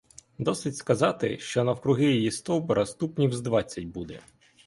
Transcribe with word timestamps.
Досить 0.39 0.75
сказати, 0.77 1.37
що 1.39 1.63
навкруги 1.63 2.05
її 2.05 2.31
стовбура 2.31 2.85
ступнів 2.85 3.33
з 3.33 3.41
двадцять 3.41 3.85
буде. 3.85 4.19